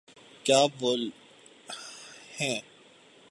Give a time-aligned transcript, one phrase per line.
[0.43, 1.09] کیا بول
[2.39, 2.59] ہیں۔